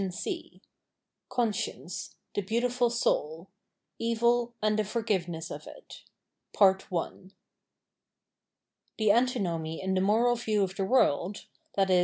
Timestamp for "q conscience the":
0.01-2.41